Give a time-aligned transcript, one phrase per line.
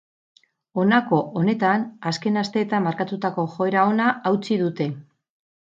[0.83, 4.93] Honako honetan, azken asteetan markatutako joera ona hautsi dute.